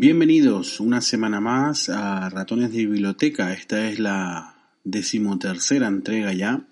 Bienvenidos 0.00 0.78
una 0.78 1.00
semana 1.00 1.40
más 1.40 1.88
a 1.88 2.30
Ratones 2.30 2.70
de 2.70 2.86
Biblioteca. 2.86 3.52
Esta 3.52 3.88
es 3.88 3.98
la 3.98 4.54
decimotercera 4.84 5.88
entrega 5.88 6.32
ya 6.32 6.68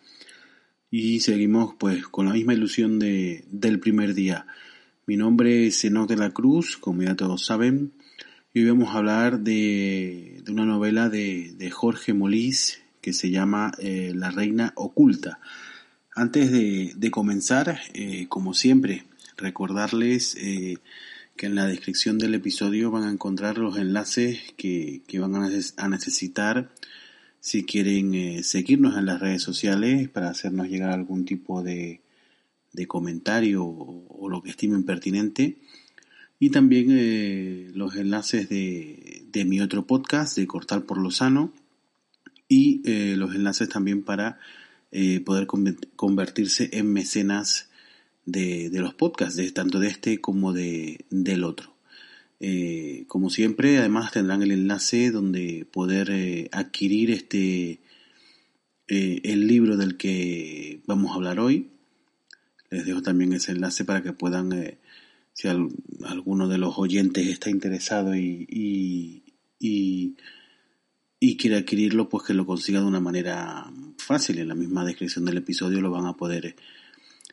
y 0.93 1.19
seguimos 1.19 1.75
pues 1.77 2.07
con 2.07 2.27
la 2.27 2.35
misma 2.35 2.55
ilusión 2.55 3.01
de, 3.01 3.45
del 3.51 3.81
primer 3.81 4.15
día. 4.15 4.47
Mi 5.07 5.17
nombre 5.17 5.67
es 5.67 5.85
Enoch 5.85 6.09
de 6.09 6.17
la 6.17 6.31
Cruz, 6.31 6.77
como 6.77 7.03
ya 7.03 7.17
todos 7.17 7.45
saben, 7.45 7.95
y 8.55 8.61
hoy 8.61 8.71
vamos 8.71 8.95
a 8.95 8.99
hablar 8.99 9.41
de, 9.41 10.41
de 10.45 10.53
una 10.53 10.65
novela 10.65 11.09
de, 11.09 11.53
de, 11.59 11.71
Jorge 11.73 12.15
Molís 12.15 12.81
que 13.01 13.13
se 13.13 13.33
llama 13.33 13.73
eh, 13.81 14.13
La 14.15 14.31
Reina 14.31 14.73
Oculta. 14.77 15.41
Antes 16.15 16.53
de, 16.53 16.93
de 16.95 17.11
comenzar, 17.11 17.81
eh, 17.93 18.27
como 18.29 18.55
siempre, 18.55 19.03
recordarles 19.37 20.37
eh, 20.37 20.79
que 21.37 21.47
en 21.47 21.55
la 21.55 21.67
descripción 21.67 22.19
del 22.19 22.35
episodio 22.35 22.91
van 22.91 23.05
a 23.05 23.11
encontrar 23.11 23.59
los 23.59 23.79
enlaces 23.79 24.41
que, 24.57 25.03
que 25.07 25.19
van 25.19 25.35
a 25.35 25.89
necesitar 25.89 26.71
si 27.47 27.65
quieren 27.65 28.13
eh, 28.15 28.43
seguirnos 28.43 28.97
en 28.97 29.07
las 29.07 29.21
redes 29.21 29.41
sociales 29.41 30.09
para 30.09 30.31
hacernos 30.31 30.69
llegar 30.69 30.91
algún 30.91 31.25
tipo 31.25 31.63
de, 31.63 32.01
de 32.73 32.87
comentario 32.89 33.65
o, 33.65 34.29
lo 34.29 34.43
que 34.43 34.51
estimen 34.51 34.83
pertinente. 34.83 35.57
Y 36.41 36.51
también 36.51 36.89
eh, 36.91 37.71
los 37.73 37.95
enlaces 37.95 38.49
de, 38.49 39.23
de, 39.31 39.45
mi 39.45 39.61
otro 39.61 39.87
podcast, 39.87 40.37
de 40.37 40.49
Cortar 40.49 40.87
por 40.87 40.99
lo 40.99 41.13
Sano. 41.13 41.53
Y 42.49 42.83
eh, 42.85 43.15
los 43.17 43.33
enlaces 43.35 43.69
también 43.69 44.03
para 44.03 44.41
poder 45.25 45.47
convertirse 45.47 46.71
en 46.73 46.93
mecenas 46.93 47.69
de, 48.27 48.69
de, 48.71 48.81
los 48.81 48.95
podcasts, 48.95 49.37
de, 49.37 49.51
tanto 49.53 49.79
de 49.81 49.89
este 49.89 50.21
como 50.21 50.53
de, 50.53 51.07
del 51.11 51.45
otro. 51.45 51.77
Eh, 52.39 53.05
como 53.09 53.31
siempre, 53.31 53.79
además 53.79 54.13
tendrán 54.13 54.43
el 54.43 54.51
enlace 54.51 55.11
donde 55.11 55.67
poder 55.73 56.11
eh, 56.11 56.51
adquirir 56.53 57.11
este 57.11 57.81
eh, 58.89 59.21
el 59.25 59.47
libro 59.47 59.77
del 59.77 59.97
que 59.97 60.83
vamos 60.87 61.13
a 61.13 61.15
hablar 61.15 61.41
hoy. 61.41 61.71
Les 62.71 62.85
dejo 62.85 63.01
también 63.01 63.33
ese 63.33 63.53
enlace 63.53 63.85
para 63.85 64.03
que 64.03 64.13
puedan, 64.13 64.77
si 65.33 65.49
al, 65.49 65.69
alguno 66.05 66.49
de 66.49 66.59
los 66.59 66.79
oyentes 66.79 67.27
está 67.29 67.49
interesado 67.49 68.15
y, 68.17 68.47
y, 68.51 69.23
y, 69.61 70.17
y, 71.21 71.37
quiere 71.37 71.57
adquirirlo, 71.57 72.09
pues 72.09 72.25
que 72.25 72.35
lo 72.35 72.45
consiga 72.45 72.81
de 72.81 72.87
una 72.87 73.01
manera 73.01 73.71
fácil. 73.99 74.39
En 74.39 74.49
la 74.49 74.57
misma 74.57 74.85
descripción 74.85 75.25
del 75.25 75.39
episodio 75.39 75.81
lo 75.81 75.93
van 75.93 76.07
a 76.07 76.17
poder 76.17 76.57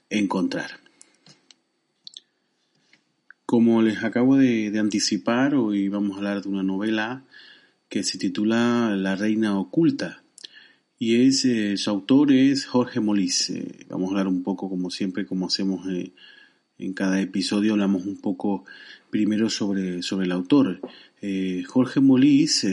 encontrar. 0.09 0.82
Como 3.53 3.83
les 3.83 4.03
acabo 4.03 4.35
de, 4.35 4.73
anticipar, 4.79 5.53
hoy 5.53 5.87
vamos 5.87 6.15
a 6.15 6.17
hablar 6.17 6.41
de 6.41 6.49
una 6.49 6.63
novela 6.63 7.23
que 7.87 8.01
se 8.01 8.17
titula 8.17 8.95
La 8.97 9.15
Reina 9.15 9.59
Oculta 9.59 10.23
y 10.97 11.27
es 11.27 11.45
eh, 11.45 11.77
su 11.77 11.91
autor 11.91 12.31
es 12.31 12.65
Jorge 12.65 12.99
Molís. 12.99 13.51
Eh, 13.51 13.85
vamos 13.89 14.07
a 14.07 14.13
hablar 14.13 14.27
un 14.27 14.41
poco, 14.41 14.71
como 14.71 14.89
siempre, 14.89 15.27
como 15.27 15.45
hacemos 15.45 15.87
eh, 15.87 16.13
en 16.79 16.93
cada 16.93 17.21
episodio, 17.21 17.73
hablamos 17.73 18.07
un 18.07 18.19
poco 18.19 18.65
primero 19.11 19.51
sobre, 19.51 20.01
sobre 20.01 20.25
el 20.25 20.31
autor. 20.31 20.81
Eh, 21.21 21.63
Jorge 21.67 21.99
Molís 21.99 22.65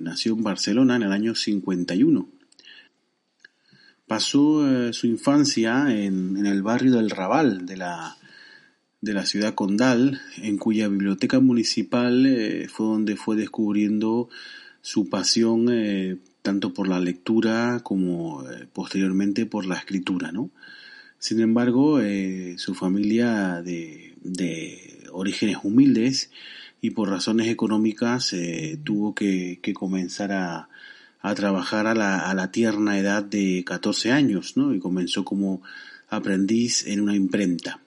nació 0.00 0.34
en 0.34 0.42
Barcelona 0.42 0.96
en 0.96 1.04
el 1.04 1.12
año 1.12 1.34
51. 1.34 2.28
Pasó 4.06 4.92
su 4.92 5.06
infancia 5.06 5.86
en, 5.88 6.36
en 6.36 6.44
el 6.44 6.62
barrio 6.62 6.92
del 6.92 7.08
Raval 7.08 7.64
de 7.64 7.78
la 7.78 8.18
de 9.06 9.14
la 9.14 9.24
ciudad 9.24 9.54
condal, 9.54 10.20
en 10.42 10.58
cuya 10.58 10.88
biblioteca 10.88 11.38
municipal 11.38 12.26
eh, 12.26 12.66
fue 12.68 12.86
donde 12.86 13.14
fue 13.14 13.36
descubriendo 13.36 14.28
su 14.82 15.08
pasión 15.08 15.68
eh, 15.70 16.16
tanto 16.42 16.74
por 16.74 16.88
la 16.88 16.98
lectura 16.98 17.80
como 17.84 18.42
eh, 18.50 18.66
posteriormente 18.72 19.46
por 19.46 19.64
la 19.64 19.76
escritura, 19.76 20.32
¿no? 20.32 20.50
Sin 21.18 21.40
embargo, 21.40 21.98
su 22.56 22.74
familia 22.74 23.62
de, 23.62 24.14
de, 24.22 25.08
orígenes 25.12 25.56
humildes 25.62 26.30
y 26.82 26.90
por 26.90 27.08
razones 27.08 27.48
económicas 27.48 28.34
tuvo 28.84 29.14
que, 29.14 29.58
que 29.62 29.72
comenzar 29.72 30.32
a, 30.32 30.68
a 31.22 31.34
trabajar 31.34 31.86
a 31.86 31.94
la, 31.94 32.18
a 32.18 32.34
la, 32.34 32.50
tierna 32.50 32.98
edad 32.98 33.24
de 33.24 33.64
14 33.64 34.12
años, 34.12 34.58
¿no? 34.58 34.74
Y 34.74 34.78
comenzó 34.78 35.24
como 35.24 35.62
aprendiz 36.10 36.86
en 36.86 37.00
una 37.00 37.16
imprenta. 37.16 37.80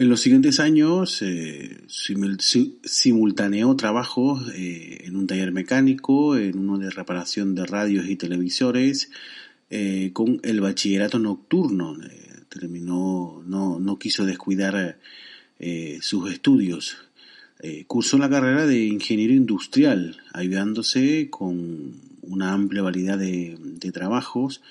En 0.00 0.08
los 0.08 0.22
siguientes 0.22 0.60
años 0.60 1.20
eh, 1.20 1.84
simultaneó 1.86 3.76
trabajos 3.76 4.50
eh, 4.54 5.02
en 5.04 5.14
un 5.14 5.26
taller 5.26 5.52
mecánico, 5.52 6.38
en 6.38 6.58
uno 6.58 6.78
de 6.78 6.88
reparación 6.88 7.54
de 7.54 7.66
radios 7.66 8.08
y 8.08 8.16
televisores, 8.16 9.10
eh, 9.68 10.12
con 10.14 10.40
el 10.42 10.62
bachillerato 10.62 11.18
nocturno. 11.18 12.02
Eh, 12.02 12.44
terminó, 12.48 13.42
no, 13.44 13.78
no, 13.78 13.98
quiso 13.98 14.24
descuidar 14.24 14.98
eh, 15.58 15.98
sus 16.00 16.32
estudios. 16.32 16.96
cursó 17.86 18.16
la 18.16 18.30
carrera 18.30 18.64
de 18.64 18.86
ingeniero 18.86 19.34
industrial, 19.34 20.16
ayudándose 20.32 21.28
con 21.28 21.92
una 22.22 22.54
amplia 22.54 22.80
variedad 22.80 23.18
de, 23.18 23.58
de 23.60 23.92
trabajos 23.92 24.62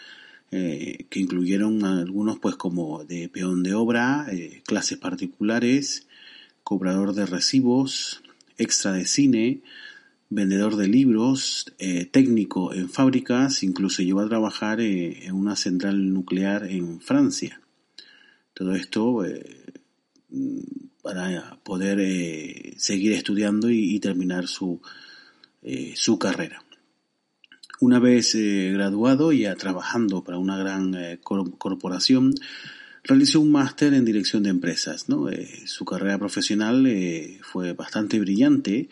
eh, 0.51 1.05
que 1.09 1.19
incluyeron 1.19 1.85
algunos 1.85 2.39
pues 2.39 2.55
como 2.55 3.03
de 3.03 3.29
peón 3.29 3.63
de 3.63 3.73
obra, 3.73 4.27
eh, 4.31 4.61
clases 4.65 4.97
particulares, 4.97 6.07
cobrador 6.63 7.13
de 7.13 7.25
recibos, 7.25 8.23
extra 8.57 8.93
de 8.93 9.05
cine, 9.05 9.61
vendedor 10.29 10.75
de 10.75 10.87
libros, 10.87 11.73
eh, 11.77 12.05
técnico 12.05 12.73
en 12.73 12.89
fábricas, 12.89 13.63
incluso 13.63 14.01
llegó 14.01 14.21
a 14.21 14.29
trabajar 14.29 14.81
eh, 14.81 15.25
en 15.25 15.35
una 15.35 15.55
central 15.55 16.13
nuclear 16.13 16.65
en 16.65 16.99
Francia. 16.99 17.61
Todo 18.53 18.75
esto 18.75 19.23
para 21.01 21.57
poder 21.63 22.77
seguir 22.77 23.13
estudiando 23.13 23.69
y, 23.69 23.95
y 23.95 23.99
terminar 24.01 24.47
su, 24.47 24.81
su 25.95 26.19
carrera. 26.19 26.61
Una 27.81 27.99
vez 27.99 28.35
eh, 28.35 28.71
graduado 28.73 29.31
y 29.31 29.45
trabajando 29.55 30.21
para 30.21 30.37
una 30.37 30.57
gran 30.57 30.93
eh, 30.95 31.19
corporación, 31.21 32.33
realizó 33.03 33.39
un 33.39 33.53
máster 33.53 33.93
en 33.93 34.03
dirección 34.03 34.43
de 34.43 34.49
empresas. 34.49 35.07
¿no? 35.07 35.29
Eh, 35.29 35.47
su 35.65 35.85
carrera 35.85 36.17
profesional 36.17 36.85
eh, 36.87 37.39
fue 37.41 37.71
bastante 37.71 38.19
brillante 38.19 38.89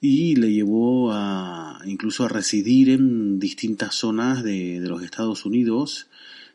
y 0.00 0.36
le 0.36 0.52
llevó 0.52 1.12
a 1.12 1.80
incluso 1.84 2.24
a 2.24 2.28
residir 2.28 2.90
en 2.90 3.40
distintas 3.40 3.96
zonas 3.96 4.44
de, 4.44 4.78
los 4.80 5.02
Estados 5.02 5.44
Unidos 5.44 6.06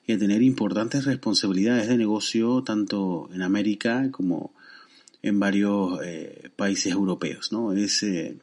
y 0.06 0.14
a 0.14 0.18
tener 0.18 0.42
importantes 0.42 1.04
responsabilidades 1.04 1.90
de 1.90 1.98
negocio 1.98 2.64
tanto 2.64 3.30
en 3.34 3.42
América 3.42 4.10
como 4.12 4.54
en 5.22 5.38
varios 5.38 6.00
países 6.56 6.94
europeos. 6.94 7.52
Es, 7.76 8.04
en 8.04 8.40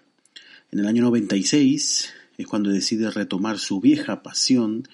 el 0.72 0.86
año 0.86 1.02
96 1.04 2.12
es 2.38 2.46
cuando 2.46 2.70
decide 2.70 3.10
retomar 3.10 3.58
su 3.58 3.80
vieja 3.80 4.22
pasión 4.22 4.88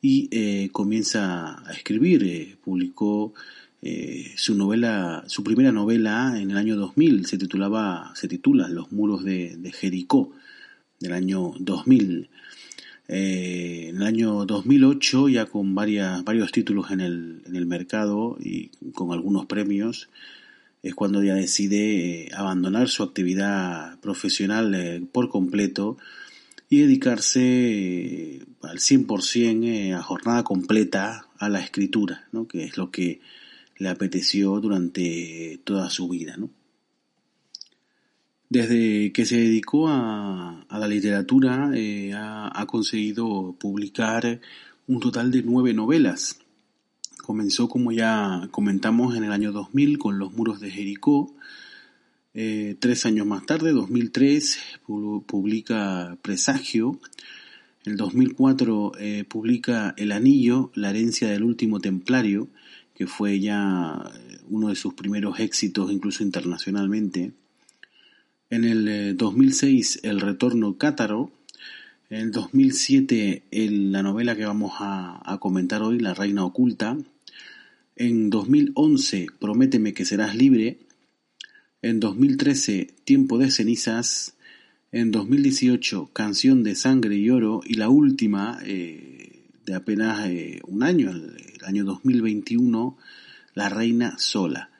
y 0.00 0.28
eh, 0.32 0.68
comienza 0.72 1.62
a 1.66 1.72
escribir. 1.72 2.24
Eh, 2.24 2.56
publicó 2.62 3.32
eh, 3.80 4.32
su 4.36 4.54
novela, 4.54 5.24
su 5.26 5.42
primera 5.42 5.72
novela 5.72 6.34
en 6.40 6.52
el 6.52 6.56
año 6.56 6.76
2000, 6.76 7.26
se 7.26 7.36
titulaba, 7.36 8.12
se 8.14 8.28
titula 8.28 8.68
Los 8.68 8.92
muros 8.92 9.24
de, 9.24 9.72
Jericó, 9.74 10.32
del 11.00 11.12
año 11.12 11.52
2000. 11.58 12.28
Eh, 13.08 13.88
en 13.88 13.96
el 13.96 14.02
año 14.02 14.44
2008, 14.46 15.28
ya 15.30 15.46
con 15.46 15.74
varias, 15.74 16.22
varios 16.22 16.52
títulos 16.52 16.92
en 16.92 17.00
el, 17.00 17.42
en 17.46 17.56
el 17.56 17.66
mercado 17.66 18.36
y 18.40 18.68
con 18.92 19.12
algunos 19.12 19.46
premios, 19.46 20.08
es 20.84 20.94
cuando 20.94 21.22
ya 21.22 21.34
decide 21.34 22.30
abandonar 22.36 22.88
su 22.88 23.02
actividad 23.02 23.98
profesional 24.00 25.08
por 25.12 25.28
completo 25.28 25.96
y 26.72 26.80
dedicarse 26.80 27.42
eh, 27.42 28.46
al 28.62 28.78
100% 28.78 29.66
eh, 29.66 29.92
a 29.92 30.00
jornada 30.00 30.42
completa 30.42 31.26
a 31.36 31.50
la 31.50 31.60
escritura, 31.60 32.26
¿no? 32.32 32.48
que 32.48 32.64
es 32.64 32.78
lo 32.78 32.90
que 32.90 33.20
le 33.76 33.90
apeteció 33.90 34.58
durante 34.58 35.60
toda 35.64 35.90
su 35.90 36.08
vida. 36.08 36.38
¿no? 36.38 36.48
Desde 38.48 39.12
que 39.12 39.26
se 39.26 39.36
dedicó 39.36 39.88
a, 39.90 40.64
la 40.70 40.88
literatura 40.88 41.72
eh, 41.74 42.14
ha, 42.14 42.58
ha, 42.58 42.64
conseguido 42.64 43.54
publicar 43.60 44.40
un 44.86 44.98
total 44.98 45.30
de 45.30 45.42
nueve 45.42 45.74
novelas. 45.74 46.38
Comenzó, 47.22 47.68
como 47.68 47.92
ya 47.92 48.48
comentamos, 48.50 49.14
en 49.14 49.24
el 49.24 49.32
año 49.32 49.52
2000 49.52 49.98
con 49.98 50.18
Los 50.18 50.32
muros 50.32 50.58
de 50.58 50.70
Jericó, 50.70 51.34
eh, 52.34 52.76
tres 52.78 53.04
años 53.04 53.26
más 53.26 53.44
tarde, 53.44 53.72
2003, 53.72 54.58
publica 55.26 56.16
Presagio. 56.22 56.98
El 57.84 57.96
2004 57.96 58.92
eh, 58.98 59.24
publica 59.28 59.94
El 59.98 60.12
Anillo, 60.12 60.70
la 60.74 60.90
herencia 60.90 61.28
del 61.28 61.42
último 61.42 61.80
templario, 61.80 62.48
que 62.94 63.06
fue 63.06 63.38
ya 63.40 64.10
eh, 64.14 64.38
uno 64.48 64.68
de 64.68 64.76
sus 64.76 64.94
primeros 64.94 65.40
éxitos, 65.40 65.92
incluso 65.92 66.22
internacionalmente. 66.22 67.32
En 68.48 68.64
el 68.64 69.16
2006 69.16 70.00
El 70.02 70.20
Retorno 70.20 70.76
Cátaro, 70.76 71.32
en 72.08 72.20
el 72.20 72.30
2007 72.32 73.44
la 73.50 74.02
novela 74.02 74.36
que 74.36 74.44
vamos 74.44 74.72
a, 74.78 75.38
comentar 75.40 75.82
hoy, 75.82 75.98
La 75.98 76.12
Reina 76.12 76.44
Oculta, 76.44 76.98
en 77.96 78.28
2011 78.28 79.28
Prométeme 79.38 79.94
que 79.94 80.04
serás 80.04 80.36
libre, 80.36 80.78
en 81.82 81.98
2013 81.98 82.94
Tiempo 83.04 83.38
de 83.38 83.50
cenizas, 83.50 84.36
en 84.92 85.10
2018 85.10 86.10
Canción 86.12 86.62
de 86.62 86.76
Sangre 86.76 87.16
y 87.16 87.28
Oro 87.28 87.60
y 87.64 87.74
la 87.74 87.88
última 87.88 88.60
eh, 88.64 89.42
de 89.66 89.74
apenas 89.74 90.28
eh, 90.28 90.60
un 90.66 90.84
año, 90.84 91.10
el, 91.10 91.36
año 91.64 91.84
2021, 91.84 92.96
La 93.54 93.68
Reina 93.68 94.16
Sola. 94.18 94.70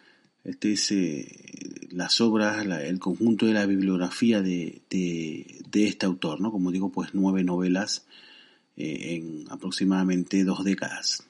Este 0.45 0.73
es 0.73 0.93
eh, 0.93 1.89
las 1.91 2.21
obras, 2.21 2.65
el 2.67 2.99
conjunto 2.99 3.47
de 3.47 3.53
la 3.53 3.67
bibliografía 3.67 4.41
de, 4.41 4.83
de, 4.89 5.87
este 5.87 6.07
autor, 6.07 6.41
¿no? 6.41 6.51
Como 6.51 6.73
digo, 6.73 6.91
pues 6.91 7.11
nueve 7.13 7.45
novelas 7.45 8.07
en 8.77 9.45
aproximadamente 9.51 10.43
dos 10.45 10.65
décadas. 10.65 11.29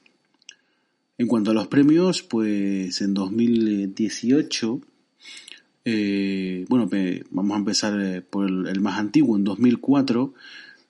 En 1.19 1.26
cuanto 1.26 1.50
a 1.50 1.54
los 1.54 1.66
premios, 1.66 2.22
pues 2.22 3.00
en 3.02 3.12
2018 3.12 4.80
eh, 5.84 6.64
bueno, 6.69 6.88
vamos 7.31 7.55
a 7.55 7.58
empezar 7.58 8.00
eh, 8.00 8.23
por 8.23 8.49
el, 8.49 8.81
más 8.81 8.99
antiguo. 8.99 9.37
En 9.37 9.44
2004 9.44 10.32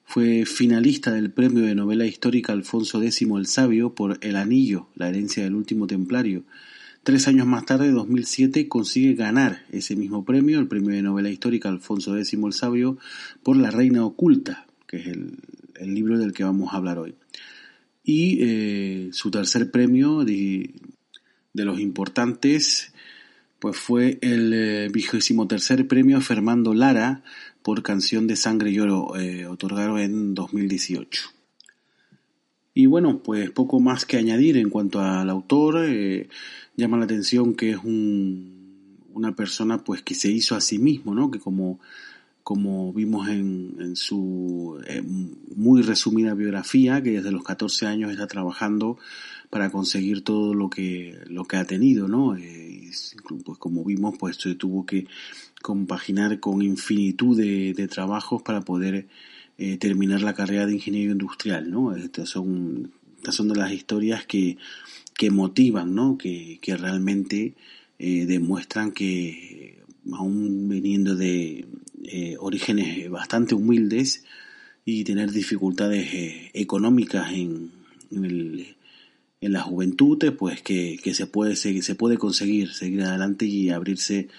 fue 0.05 0.45
finalista 0.45 1.11
del 1.11 1.31
premio 1.31 1.63
de 1.63 1.75
novela 1.75 2.05
histórica 2.05 2.53
Alfonso 2.53 3.01
X 3.01 3.21
el 3.21 3.45
Sabio 3.47 3.95
por 3.95 4.19
El 4.21 4.35
Anillo, 4.35 4.87
la 4.95 5.09
herencia 5.09 5.43
del 5.43 5.55
último 5.55 5.87
templario. 5.87 6.43
Tres 7.03 7.27
años 7.27 7.47
más 7.47 7.65
tarde, 7.65 7.87
en 7.87 7.95
2007, 7.95 8.69
consigue 8.69 9.13
ganar 9.13 9.65
ese 9.71 9.95
mismo 9.95 10.23
premio, 10.23 10.59
el 10.59 10.67
premio 10.67 10.95
de 10.95 11.01
novela 11.01 11.29
histórica 11.29 11.67
Alfonso 11.67 12.15
X 12.17 12.33
el 12.33 12.53
Sabio, 12.53 12.97
por 13.41 13.57
La 13.57 13.71
Reina 13.71 14.05
Oculta, 14.05 14.67
que 14.87 14.97
es 14.97 15.07
el, 15.07 15.37
libro 15.93 16.17
del 16.17 16.31
que 16.31 16.45
vamos 16.45 16.73
a 16.73 16.77
hablar 16.77 16.99
hoy. 16.99 17.15
Y 18.05 18.37
eh, 18.41 19.09
su 19.11 19.31
tercer 19.31 19.69
premio 19.69 20.23
de, 20.23 20.73
de 21.51 21.65
los 21.65 21.79
importantes 21.79 22.92
pues 23.63 23.77
fue 23.77 24.19
el 24.21 24.51
eh, 24.53 24.89
vigésimo 24.91 25.47
tercer 25.47 25.87
premio 25.87 26.19
Fernando 26.19 26.73
Lara 26.73 27.23
por 27.61 27.81
Canción 27.81 28.27
de 28.27 28.35
Sangre 28.35 28.71
y 28.71 28.79
Oro, 28.81 29.15
eh, 29.15 29.45
otorgado 29.45 29.97
en 29.99 30.33
2018. 30.33 31.29
Y 32.73 32.87
bueno, 32.87 33.23
pues 33.23 33.51
poco 33.51 33.79
más 33.79 34.05
que 34.05 34.17
añadir 34.17 34.57
en 34.57 34.69
cuanto 34.69 34.99
al 34.99 35.29
autor. 35.29 35.85
Eh, 35.87 36.27
llama 36.75 36.97
la 36.97 37.05
atención 37.05 37.53
que 37.53 37.69
es 37.69 37.77
un, 37.77 38.99
una 39.13 39.33
persona 39.33 39.81
pues 39.81 40.01
que 40.01 40.13
se 40.13 40.29
hizo 40.29 40.57
a 40.57 40.59
sí 40.59 40.77
mismo, 40.77 41.15
¿no? 41.15 41.31
Que 41.31 41.39
como, 41.39 41.79
como 42.43 42.91
vimos 42.91 43.29
en, 43.29 43.77
en 43.79 43.95
su 43.95 44.81
muy 45.55 45.81
resumida 45.81 46.33
biografía, 46.33 47.01
que 47.01 47.11
desde 47.11 47.31
los 47.31 47.43
14 47.43 47.87
años 47.87 48.11
está 48.11 48.27
trabajando 48.27 48.97
para 49.53 49.69
conseguir 49.69 50.23
todo 50.23 50.55
lo 50.55 50.67
que, 50.67 51.15
lo 51.27 51.45
que 51.45 51.57
ha 51.57 51.65
tenido, 51.65 52.07
¿no? 52.07 52.35
Eh, 52.35 52.89
pues 53.45 53.59
como 53.59 53.83
vimos, 53.83 54.15
pues 54.17 54.37
se 54.37 54.55
tuvo 54.55 54.83
que 54.83 55.05
compaginar 55.61 56.39
con 56.39 56.63
infinitud 56.63 57.37
de, 57.37 57.87
trabajos 57.87 58.41
para 58.41 58.61
poder 58.61 59.07
eh, 59.59 59.77
terminar 59.77 60.21
la 60.23 60.33
carrera 60.33 60.65
de 60.65 60.73
ingeniero 60.73 61.11
industrial, 61.11 61.69
¿no? 61.69 61.95
Estas 61.95 62.29
son, 62.29 62.93
estas 63.17 63.35
son 63.35 63.49
de 63.49 63.55
las 63.55 63.71
historias 63.71 64.25
que, 64.25 64.57
que 65.15 65.29
motivan, 65.29 65.93
¿no? 65.93 66.17
Que, 66.17 66.57
que 66.59 66.75
realmente 66.75 67.53
eh, 67.99 68.25
demuestran 68.25 68.91
que 68.91 69.83
aún 70.13 70.67
viniendo 70.67 71.15
de 71.15 71.67
orígenes 72.39 73.09
bastante 73.09 73.55
humildes 73.55 74.25
y 74.85 75.03
tener 75.03 75.31
dificultades 75.31 76.09
económicas 76.53 77.31
en, 77.31 77.71
en 79.43 79.51
la 79.51 79.61
juventud, 79.61 80.17
pues 80.37 80.61
que, 80.61 80.99
se 81.13 81.27
puede 81.27 81.55
seguir, 81.57 81.83
se 81.83 81.95
puede 81.95 82.17
conseguir 82.17 82.71
seguir 82.71 83.03
adelante 83.03 83.45
y 83.45 83.69
abrirse 83.69 84.29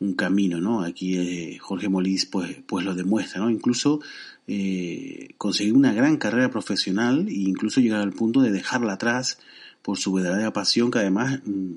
un 0.00 0.14
camino, 0.14 0.60
¿no? 0.60 0.82
Aquí 0.82 1.16
eh, 1.16 1.58
Jorge 1.58 1.88
Molís 1.88 2.26
pues, 2.26 2.56
pues 2.66 2.84
lo 2.84 2.94
demuestra, 2.94 3.40
¿no? 3.40 3.50
Incluso 3.50 4.00
eh, 4.46 5.30
conseguir 5.38 5.72
una 5.72 5.94
gran 5.94 6.18
carrera 6.18 6.50
profesional 6.50 7.26
e 7.28 7.32
incluso 7.32 7.80
llegar 7.80 8.02
al 8.02 8.12
punto 8.12 8.42
de 8.42 8.50
dejarla 8.50 8.94
atrás 8.94 9.38
por 9.80 9.98
su 9.98 10.12
verdadera 10.12 10.52
pasión, 10.52 10.90
que 10.90 10.98
además 10.98 11.40
mm, 11.44 11.72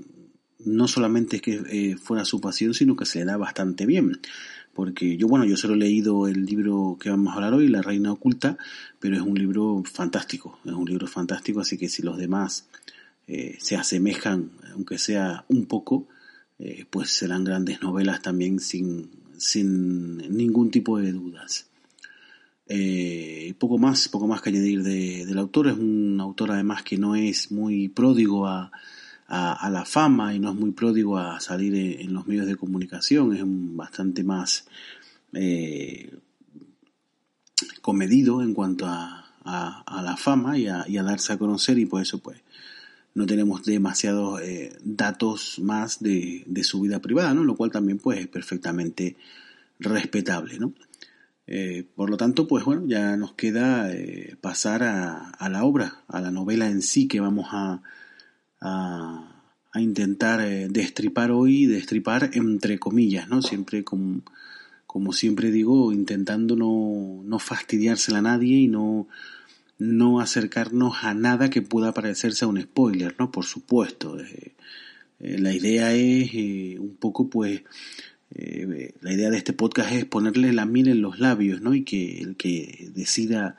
no 0.66 0.88
solamente 0.90 1.38
es 1.38 1.42
que 1.42 1.62
eh, 1.70 1.96
fuera 1.96 2.26
su 2.26 2.42
pasión, 2.42 2.74
sino 2.74 2.98
que 2.98 3.06
se 3.06 3.20
le 3.20 3.26
da 3.26 3.38
bastante 3.38 3.86
bien 3.86 4.20
porque 4.74 5.18
yo, 5.18 5.28
bueno, 5.28 5.46
yo 5.46 5.56
solo 5.56 5.76
he 5.76 5.78
leído 5.78 6.28
el 6.28 6.46
libro 6.46 6.98
que 7.00 7.10
vamos 7.10 7.32
a 7.32 7.36
hablar 7.36 7.54
hoy, 7.54 7.68
La 7.68 7.82
Reina 7.82 8.12
Oculta, 8.12 8.58
pero 9.00 9.16
es 9.16 9.22
un 9.22 9.38
libro 9.38 9.84
fantástico, 9.86 10.60
es 10.66 10.72
un 10.72 10.86
libro 10.86 11.08
fantástico, 11.08 11.60
así 11.60 11.78
que 11.78 11.90
si 11.90 12.02
los 12.02 12.18
demás 12.18 12.68
eh, 13.28 13.58
se 13.60 13.76
asemejan, 13.76 14.52
aunque 14.74 14.98
sea 14.98 15.46
un 15.48 15.66
poco, 15.66 16.08
eh, 16.58 16.86
pues 16.90 17.12
serán 17.12 17.44
grandes 17.44 17.82
novelas 17.82 18.22
también 18.22 18.60
sin, 18.60 19.10
sin 19.38 20.18
ningún 20.36 20.72
tipo 20.72 20.98
de 20.98 21.12
dudas. 21.12 21.68
Eh, 22.68 23.54
poco 23.60 23.78
más, 23.78 24.08
poco 24.08 24.28
más 24.28 24.42
que 24.42 24.50
añadir 24.50 24.82
del 24.82 25.38
autor, 25.38 25.68
es 25.68 25.78
un 25.78 26.18
autor 26.20 26.52
además 26.52 26.82
que 26.82 26.98
no 26.98 27.16
es 27.16 27.52
muy 27.52 27.90
pródigo 27.90 28.48
a, 28.48 28.72
a, 29.36 29.70
la 29.72 29.84
fama 29.84 30.36
y 30.36 30.40
no 30.40 30.52
es 30.52 30.56
muy 30.56 30.72
pródigo 30.72 31.18
a 31.18 31.40
salir 31.40 32.00
en, 32.00 32.14
los 32.14 32.28
medios 32.28 32.46
de 32.46 32.56
comunicación, 32.56 33.36
es 33.36 33.42
bastante 33.46 34.24
más 34.24 34.66
eh, 35.34 36.16
comedido 37.82 38.44
en 38.44 38.54
cuanto 38.54 38.86
a, 38.86 39.20
la 39.46 40.16
fama 40.18 40.58
y, 40.58 40.68
a, 40.68 40.86
darse 41.04 41.34
a 41.34 41.38
conocer 41.38 41.80
y 41.80 41.86
por 41.86 42.02
eso 42.02 42.20
pues 42.20 42.42
no 43.16 43.26
tenemos 43.26 43.64
demasiados 43.64 44.42
eh, 44.42 44.78
datos 44.84 45.60
más 45.60 46.00
de, 46.02 46.46
su 46.64 46.82
vida 46.82 47.00
privada, 47.00 47.34
¿no? 47.34 47.44
lo 47.44 47.56
cual 47.56 47.72
también 47.72 47.98
pues 47.98 48.20
es 48.20 48.28
perfectamente 48.28 49.18
respetable. 49.80 50.60
¿no? 50.60 50.74
Eh, 51.48 51.86
por 51.96 52.10
lo 52.10 52.18
tanto, 52.18 52.48
pues 52.48 52.66
bueno, 52.66 52.84
ya 52.86 53.18
nos 53.18 53.34
queda 53.34 53.90
pasar 54.42 54.84
a, 54.84 55.50
la 55.50 55.64
obra, 55.64 56.04
a 56.08 56.22
la 56.22 56.30
novela 56.30 56.68
en 56.68 56.84
sí 56.84 57.08
que 57.08 57.20
vamos 57.20 57.48
a, 57.52 57.82
a, 58.64 59.30
intentar 59.76 60.40
eh, 60.42 60.68
destripar 60.70 61.32
hoy, 61.32 61.66
destripar 61.66 62.30
entre 62.34 62.80
comillas, 62.80 63.28
¿no? 63.28 63.42
Siempre 63.42 63.84
como, 63.84 64.22
como 64.86 65.12
siempre 65.12 65.52
digo, 65.52 65.92
intentando 65.92 66.56
no, 66.56 67.22
no 67.24 67.40
fastidiársela 67.40 68.20
a 68.20 68.22
nadie 68.22 68.58
y 68.58 68.68
no, 68.68 69.08
no 69.80 70.20
acercarnos 70.20 71.04
a 71.04 71.14
nada 71.14 71.50
que 71.50 71.62
pueda 71.62 71.94
parecerse 71.94 72.46
a 72.46 72.48
un 72.48 72.62
spoiler, 72.62 73.16
¿no? 73.20 73.32
Por 73.32 73.46
supuesto. 73.46 74.20
Eh, 74.20 74.54
eh, 75.20 75.40
la 75.40 75.54
idea 75.54 75.94
es 75.94 76.34
un 76.80 76.96
poco, 77.00 77.30
pues, 77.30 77.64
la 78.36 79.14
idea 79.14 79.30
de 79.30 79.38
este 79.38 79.54
podcast 79.54 79.92
es 79.92 80.06
ponerle 80.06 80.54
la 80.54 80.66
miel 80.66 80.88
en 80.88 81.02
los 81.02 81.20
labios, 81.20 81.62
¿no? 81.62 81.74
Y 81.76 81.84
que 81.84 82.20
el 82.20 82.36
que 82.36 82.90
decida 82.96 83.58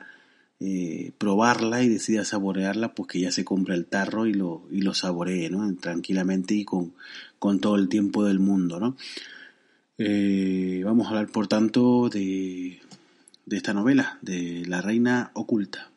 eh, 0.59 1.11
probarla 1.17 1.83
y 1.83 1.89
decida 1.89 2.23
saborearla, 2.23 2.95
pues 2.95 3.09
que 3.09 3.19
ya 3.19 3.31
se 3.31 3.43
compra 3.43 3.75
el 3.75 3.85
tarro 3.85 4.25
y 4.25 4.33
lo, 4.33 4.67
y 4.71 4.81
lo 4.81 4.93
saboree, 4.93 5.49
¿no? 5.49 5.73
Tranquilamente 5.75 6.53
y 6.53 6.63
con, 6.63 6.93
con 7.39 7.59
todo 7.59 7.75
el 7.75 7.89
tiempo 7.89 8.23
del 8.23 8.39
mundo, 8.39 8.79
¿no? 8.79 8.95
Eh, 9.97 10.81
vamos 10.85 11.07
a 11.07 11.09
hablar, 11.09 11.27
por 11.27 11.47
tanto, 11.47 12.09
de, 12.09 12.79
de 13.45 13.57
esta 13.57 13.73
novela, 13.73 14.17
de 14.21 14.63
La 14.67 14.81
Reina 14.81 15.31
Oculta. 15.33 15.91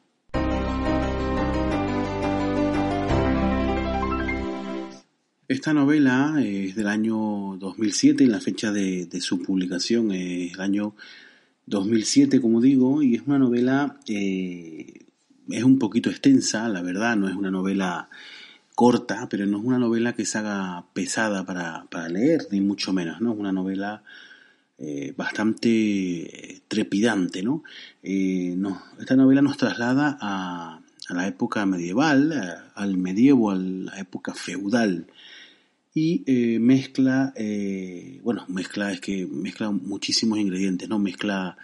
Esta 5.48 5.72
novela 5.72 6.34
es 6.44 6.74
del 6.76 6.88
año 6.88 7.56
2007 7.58 8.24
y 8.24 8.26
la 8.26 8.40
fecha 8.40 8.70
de, 8.70 9.06
de 9.06 9.20
su 9.20 9.40
publicación 9.40 10.12
es 10.12 10.52
el 10.52 10.60
año 10.60 10.94
2007, 11.68 12.40
como 12.40 12.60
digo, 12.60 13.02
y 13.02 13.14
es 13.14 13.22
una 13.26 13.38
novela, 13.38 14.00
eh, 14.08 15.04
es 15.48 15.64
un 15.64 15.78
poquito 15.78 16.10
extensa, 16.10 16.68
la 16.68 16.82
verdad, 16.82 17.16
no 17.16 17.28
es 17.28 17.34
una 17.34 17.50
novela 17.50 18.08
corta, 18.74 19.28
pero 19.28 19.46
no 19.46 19.58
es 19.58 19.64
una 19.64 19.78
novela 19.78 20.14
que 20.14 20.24
se 20.24 20.38
haga 20.38 20.86
pesada 20.92 21.44
para, 21.44 22.08
leer, 22.08 22.46
ni 22.50 22.60
mucho 22.60 22.92
menos, 22.92 23.20
¿no? 23.20 23.32
Es 23.32 23.38
una 23.38 23.52
novela 23.52 24.02
eh, 24.78 25.12
bastante 25.16 26.62
trepidante, 26.68 27.42
¿no? 27.42 27.62
Eh, 28.02 28.54
¿no? 28.56 28.82
Esta 28.98 29.16
novela 29.16 29.42
nos 29.42 29.56
traslada 29.56 30.16
a, 30.20 30.80
a 31.08 31.14
la 31.14 31.26
época 31.26 31.66
medieval, 31.66 32.62
al 32.74 32.96
medievo, 32.96 33.50
a 33.50 33.56
la 33.56 33.98
época 33.98 34.34
feudal 34.34 35.06
y 35.94 36.22
eh, 36.26 36.58
mezcla, 36.58 37.32
eh, 37.36 38.20
bueno, 38.22 38.44
mezcla 38.48 38.92
es 38.92 39.00
que 39.00 39.26
mezcla 39.26 39.70
muchísimos 39.70 40.38
ingredientes, 40.38 40.88
¿no? 40.88 40.98
Mezcla 40.98 41.56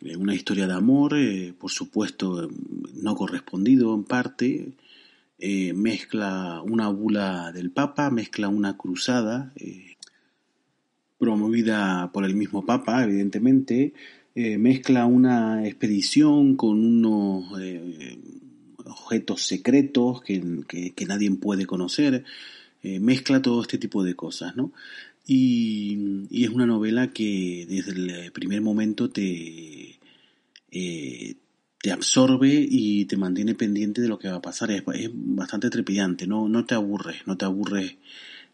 eh, 0.00 0.16
una 0.16 0.34
historia 0.34 0.66
de 0.66 0.74
amor, 0.74 1.14
por 1.58 1.70
supuesto, 1.70 2.48
no 2.94 3.14
correspondido 3.16 3.94
en 3.94 4.04
parte, 4.04 4.72
mezcla 5.74 6.62
una 6.62 6.88
bula 6.88 7.52
del 7.52 7.70
Papa, 7.70 8.10
mezcla 8.10 8.48
una 8.48 8.76
cruzada, 8.76 9.52
promovida 11.18 12.10
por 12.12 12.24
el 12.24 12.34
mismo 12.34 12.64
Papa, 12.64 13.04
evidentemente, 13.04 13.92
mezcla 14.34 15.06
una 15.06 15.66
expedición 15.66 16.56
con 16.56 16.84
unos 16.84 17.52
objetos 18.84 19.42
secretos 19.42 20.22
que, 20.22 21.06
nadie 21.06 21.30
puede 21.32 21.66
conocer, 21.66 22.24
mezcla 22.82 23.42
todo 23.42 23.62
este 23.62 23.78
tipo 23.78 24.02
de 24.04 24.14
cosas, 24.14 24.56
¿no? 24.56 24.72
Y, 25.26 26.26
es 26.44 26.48
una 26.50 26.66
novela 26.66 27.12
que 27.12 27.66
desde 27.68 27.92
el 28.26 28.32
primer 28.32 28.62
momento 28.62 29.10
te, 29.10 29.98
eh, 30.70 31.36
te 31.82 31.92
absorbe 31.92 32.66
y 32.68 33.04
te 33.04 33.16
mantiene 33.18 33.54
pendiente 33.54 34.00
de 34.00 34.08
lo 34.08 34.18
que 34.18 34.30
va 34.30 34.36
a 34.36 34.42
pasar. 34.42 34.70
Es, 34.70 34.82
bastante 35.12 35.68
trepidante, 35.70 36.26
¿no? 36.26 36.48
no 36.48 36.64
te 36.64 36.74
aburres, 36.74 37.26
no 37.26 37.36
te 37.36 37.44
aburres 37.44 37.96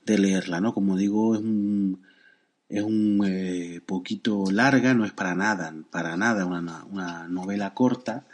de 0.05 0.19
leerla, 0.19 0.61
¿no? 0.61 0.75
Como 0.75 0.97
digo, 0.97 1.35
es 1.35 1.41
un, 1.41 2.03
es 2.69 2.83
un 2.83 3.23
eh, 3.27 3.81
poquito 3.87 4.45
larga, 4.51 4.95
no 4.95 5.05
es 5.05 5.13
para 5.13 5.35
nada, 5.35 5.75
para 5.91 6.17
nada 6.17 6.45
una, 6.45 6.85
una 6.85 7.29
novela 7.29 7.73
corta, 7.73 8.27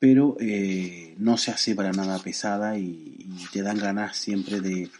pero 0.00 0.36
eh, 0.40 1.14
no 1.18 1.36
se 1.36 1.52
hace 1.52 1.76
para 1.76 1.92
nada 1.92 2.18
pesada 2.18 2.76
y, 2.78 3.06
te 3.52 3.62
dan 3.62 3.78
ganas 3.78 4.16
siempre 4.16 4.60
de, 4.60 4.90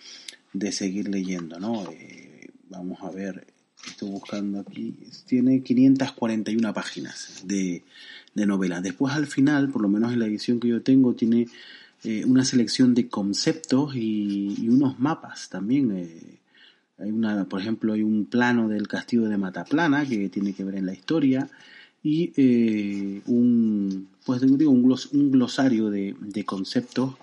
de 0.52 0.72
seguir 0.72 1.08
leyendo, 1.08 1.58
¿no? 1.58 1.84
vamos 2.68 3.00
a 3.02 3.10
ver, 3.10 3.46
estoy 3.86 4.08
buscando 4.10 4.60
aquí, 4.60 4.94
tiene 5.26 5.62
541 5.62 6.72
páginas 6.72 7.42
de, 7.44 7.82
de 8.34 8.46
novela. 8.46 8.80
Después 8.80 9.14
al 9.14 9.26
final, 9.26 9.70
por 9.70 9.82
lo 9.82 9.88
menos 9.88 10.12
en 10.12 10.20
la 10.20 10.26
edición 10.26 10.60
que 10.60 10.68
yo 10.68 10.82
tengo, 10.82 11.14
tiene 11.14 11.48
eh, 12.04 12.24
una 12.24 12.44
selección 12.44 12.94
de 12.94 13.08
conceptos 13.08 13.94
y, 13.94 14.68
unos 14.68 14.98
mapas 14.98 15.48
también. 15.48 15.96
Eh, 15.96 16.38
hay 16.98 17.10
una, 17.10 17.44
por 17.44 17.60
ejemplo, 17.60 17.92
hay 17.92 18.02
un 18.02 18.26
plano 18.26 18.68
del 18.68 18.88
castillo 18.88 19.28
de 19.28 19.38
Mataplana 19.38 20.06
que 20.06 20.28
tiene 20.28 20.52
que 20.52 20.64
ver 20.64 20.76
en 20.76 20.86
la 20.86 20.92
historia 20.92 21.48
y 22.02 22.32
eh, 22.36 23.22
un, 23.26 24.08
pues 24.24 24.40
digo, 24.40 24.70
un, 24.70 24.96
un 25.12 25.30
glosario 25.30 25.90
de, 25.90 26.16
de 26.20 26.44
conceptos 26.44 27.14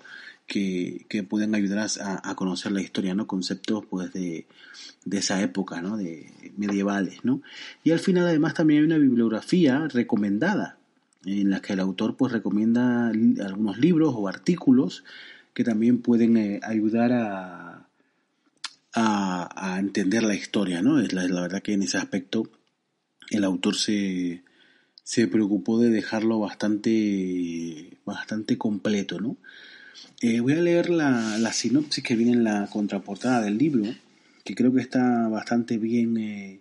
que, 0.46 1.04
que, 1.08 1.22
pueden 1.22 1.54
ayudar 1.54 1.88
a, 2.00 2.30
a, 2.30 2.34
conocer 2.34 2.72
la 2.72 2.80
historia, 2.80 3.14
¿no? 3.14 3.26
Conceptos 3.26 3.84
pues 3.90 4.12
de, 4.12 4.46
de 5.04 5.18
esa 5.18 5.42
época, 5.42 5.82
¿no? 5.82 5.96
De 5.96 6.32
medievales, 6.56 7.24
¿no? 7.24 7.42
Y 7.84 7.90
al 7.90 7.98
final 7.98 8.26
además 8.26 8.54
también 8.54 8.80
hay 8.80 8.86
una 8.86 8.98
bibliografía 8.98 9.88
recomendada 9.88 10.78
en 11.24 11.50
la 11.50 11.60
que 11.60 11.74
el 11.74 11.80
autor 11.80 12.16
pues 12.16 12.32
recomienda 12.32 13.08
algunos 13.08 13.78
libros 13.78 14.14
o 14.16 14.28
artículos 14.28 15.04
que 15.52 15.64
también 15.64 16.00
pueden 16.00 16.36
eh, 16.36 16.60
ayudar 16.62 17.12
a, 17.12 17.88
a, 18.94 19.74
a, 19.74 19.78
entender 19.80 20.22
la 20.22 20.34
historia, 20.34 20.82
¿no? 20.82 21.00
Es 21.00 21.12
la, 21.12 21.26
la, 21.26 21.42
verdad 21.42 21.62
que 21.62 21.72
en 21.72 21.82
ese 21.82 21.98
aspecto 21.98 22.48
el 23.30 23.44
autor 23.44 23.74
se, 23.76 24.42
se 25.08 25.26
preocupó 25.26 25.80
de 25.80 25.88
dejarlo 25.88 26.38
bastante, 26.38 27.96
bastante 28.04 28.58
completo, 28.58 29.18
¿no? 29.18 29.38
Eh, 30.20 30.40
voy 30.40 30.52
a 30.52 30.60
leer 30.60 30.90
la, 30.90 31.38
la 31.38 31.50
sinopsis 31.54 32.04
que 32.04 32.14
viene 32.14 32.32
en 32.32 32.44
la 32.44 32.68
contraportada 32.70 33.40
del 33.40 33.56
libro 33.56 33.84
que 34.44 34.54
creo 34.54 34.70
que 34.74 34.82
está 34.82 35.26
bastante 35.28 35.78
bien 35.78 36.18
eh, 36.18 36.60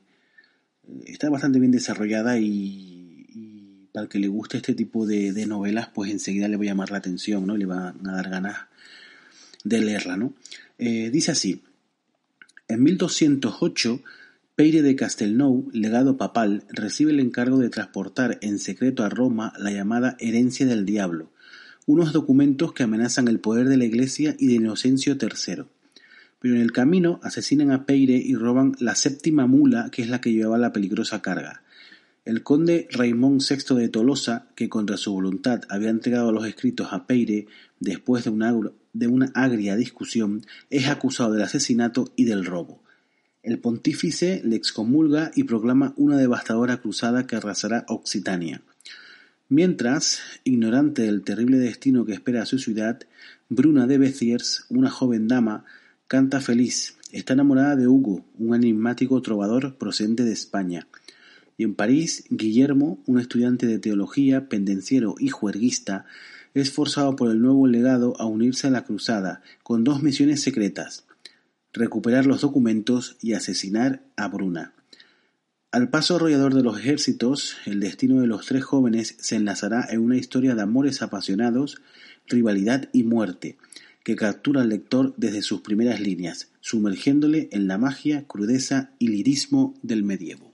está 1.07 1.29
bastante 1.29 1.59
bien 1.59 1.73
desarrollada 1.73 2.39
y, 2.39 3.89
para 3.91 4.05
el 4.05 4.09
que 4.09 4.19
le 4.19 4.29
guste 4.29 4.55
este 4.55 4.73
tipo 4.73 5.05
de, 5.05 5.45
novelas 5.45 5.89
pues 5.93 6.09
enseguida 6.09 6.47
le 6.47 6.55
va 6.55 6.63
a 6.63 6.67
llamar 6.67 6.89
la 6.89 6.99
atención 6.99 7.45
no 7.45 7.57
le 7.57 7.65
va 7.65 7.89
a 7.89 7.93
dar 8.01 8.29
ganas 8.29 8.55
de 9.65 9.81
leerla 9.81 10.15
no 10.15 10.33
eh, 10.77 11.09
dice 11.11 11.31
así 11.31 11.63
en 12.69 12.81
1208 12.81 14.01
Peire 14.57 14.81
de 14.81 14.97
Castelnau, 14.97 15.69
legado 15.71 16.17
papal, 16.17 16.65
recibe 16.67 17.11
el 17.11 17.21
encargo 17.21 17.59
de 17.59 17.69
transportar 17.69 18.37
en 18.41 18.59
secreto 18.59 19.05
a 19.05 19.09
Roma 19.09 19.53
la 19.57 19.71
llamada 19.71 20.17
herencia 20.19 20.65
del 20.65 20.83
diablo, 20.85 21.31
unos 21.85 22.11
documentos 22.11 22.73
que 22.73 22.83
amenazan 22.83 23.29
el 23.29 23.39
poder 23.39 23.69
de 23.69 23.77
la 23.77 23.85
Iglesia 23.85 24.35
y 24.37 24.47
de 24.47 24.55
Inocencio 24.55 25.15
III 25.21 25.67
pero 26.39 26.55
en 26.55 26.61
el 26.61 26.71
camino 26.71 27.19
asesinan 27.23 27.71
a 27.71 27.85
Peire 27.85 28.15
y 28.15 28.35
roban 28.35 28.75
la 28.79 28.95
séptima 28.95 29.47
mula 29.47 29.89
que 29.91 30.01
es 30.01 30.09
la 30.09 30.21
que 30.21 30.31
llevaba 30.31 30.57
la 30.57 30.71
peligrosa 30.71 31.21
carga. 31.21 31.63
El 32.25 32.43
conde 32.43 32.87
Raimón 32.91 33.37
VI 33.39 33.75
de 33.75 33.89
Tolosa, 33.89 34.47
que 34.55 34.67
contra 34.67 34.97
su 34.97 35.13
voluntad 35.13 35.61
había 35.69 35.89
entregado 35.89 36.31
los 36.31 36.45
escritos 36.45 36.89
a 36.91 37.07
Peire 37.07 37.47
después 37.79 38.25
de 38.25 39.07
una 39.07 39.31
agria 39.33 39.75
discusión, 39.77 40.45
es 40.69 40.87
acusado 40.87 41.31
del 41.31 41.43
asesinato 41.43 42.11
y 42.15 42.25
del 42.25 42.45
robo. 42.45 42.83
El 43.47 43.59
pontífice 43.59 44.41
le 44.43 44.57
excomulga 44.57 45.31
y 45.33 45.45
proclama 45.45 45.93
una 45.95 46.17
devastadora 46.17 46.81
cruzada 46.81 47.27
que 47.27 47.37
arrasará 47.37 47.85
Occitania. 47.87 48.61
Mientras, 49.47 50.19
ignorante 50.43 51.03
del 51.03 51.23
terrible 51.23 51.57
destino 51.57 52.03
que 52.03 52.11
espera 52.11 52.41
a 52.41 52.45
su 52.45 52.59
ciudad, 52.59 52.99
Bruna 53.47 53.87
de 53.87 53.99
Béziers, 53.99 54.65
una 54.67 54.89
joven 54.89 55.29
dama, 55.29 55.63
Canta 56.09 56.41
feliz, 56.41 56.97
está 57.13 57.35
enamorada 57.35 57.77
de 57.77 57.87
Hugo, 57.87 58.25
un 58.37 58.53
enigmático 58.53 59.21
trovador 59.21 59.77
procedente 59.77 60.25
de 60.25 60.33
España. 60.33 60.89
Y 61.55 61.63
en 61.63 61.73
París, 61.73 62.25
Guillermo, 62.29 63.01
un 63.05 63.17
estudiante 63.17 63.65
de 63.65 63.79
teología, 63.79 64.49
pendenciero 64.49 65.15
y 65.19 65.29
juerguista, 65.29 66.03
es 66.53 66.73
forzado 66.73 67.15
por 67.15 67.31
el 67.31 67.41
nuevo 67.41 67.65
legado 67.65 68.13
a 68.19 68.25
unirse 68.25 68.67
a 68.67 68.71
la 68.71 68.83
cruzada, 68.83 69.41
con 69.63 69.85
dos 69.85 70.03
misiones 70.03 70.41
secretas 70.41 71.06
recuperar 71.77 72.25
los 72.25 72.41
documentos 72.41 73.17
y 73.21 73.33
asesinar 73.33 74.03
a 74.15 74.27
Bruna. 74.27 74.73
Al 75.71 75.89
paso 75.89 76.15
arrollador 76.15 76.53
de 76.53 76.63
los 76.63 76.79
ejércitos, 76.79 77.57
el 77.65 77.79
destino 77.79 78.21
de 78.21 78.27
los 78.27 78.45
tres 78.45 78.63
jóvenes 78.63 79.15
se 79.19 79.35
enlazará 79.35 79.85
en 79.89 79.99
una 79.99 80.17
historia 80.17 80.55
de 80.55 80.61
amores 80.61 81.01
apasionados, 81.01 81.81
rivalidad 82.25 82.89
y 82.93 83.03
muerte, 83.03 83.57
que 84.03 84.15
captura 84.15 84.61
al 84.61 84.69
lector 84.69 85.13
desde 85.17 85.41
sus 85.41 85.61
primeras 85.61 85.99
líneas, 85.99 86.49
sumergiéndole 86.61 87.49
en 87.51 87.67
la 87.67 87.77
magia, 87.77 88.25
crudeza 88.25 88.91
y 88.99 89.09
lirismo 89.09 89.75
del 89.83 90.03
medievo. 90.03 90.53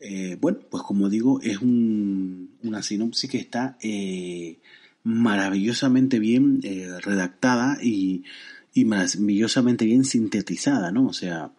Eh, 0.00 0.36
bueno, 0.40 0.58
pues 0.70 0.82
como 0.82 1.08
digo, 1.08 1.40
es 1.40 1.58
una 1.60 2.82
sinopsis 2.82 3.30
que 3.30 3.38
está 3.38 3.78
eh, 3.82 4.58
maravillosamente 5.02 6.18
bien 6.18 6.60
eh, 6.62 6.88
redactada 7.00 7.78
y, 7.82 8.24
y, 8.80 8.84
maravillosamente 8.84 9.84
bien 9.84 10.04
sintetizada, 10.04 10.90
¿no? 10.90 11.06
O 11.06 11.12
sea, 11.12 11.52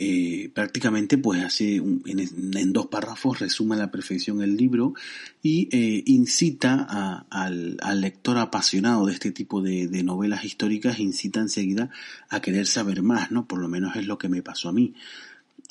eh, 0.00 0.52
prácticamente 0.54 1.18
pues 1.18 1.42
hace 1.42 1.74
en, 1.76 2.72
dos 2.72 2.86
párrafos 2.86 3.40
resume 3.40 3.74
a 3.74 3.78
la 3.78 3.90
perfección 3.90 4.40
el 4.42 4.56
libro 4.56 4.94
y 5.42 5.68
eh, 5.72 6.04
incita 6.06 7.26
al, 7.28 8.00
lector 8.00 8.38
apasionado 8.38 9.06
de 9.06 9.12
este 9.12 9.32
tipo 9.32 9.60
de, 9.60 9.88
novelas 10.04 10.44
históricas, 10.44 11.00
incita 11.00 11.40
enseguida 11.40 11.90
a 12.28 12.40
querer 12.40 12.68
saber 12.68 13.02
más, 13.02 13.32
¿no? 13.32 13.48
Por 13.48 13.58
lo 13.58 13.68
menos 13.68 13.96
es 13.96 14.06
lo 14.06 14.18
que 14.18 14.28
me 14.28 14.40
pasó 14.40 14.68
a 14.68 14.72
mí. 14.72 14.94